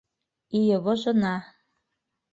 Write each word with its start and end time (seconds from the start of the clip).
И 0.59 0.63
его 0.69 0.95
жена... 1.03 1.35